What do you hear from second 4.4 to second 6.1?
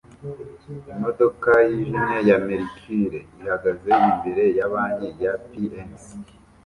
ya Banki ya PNC